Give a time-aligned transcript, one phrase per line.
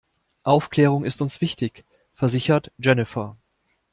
[0.41, 3.37] Aufklärung ist uns wichtig, versichert Jennifer.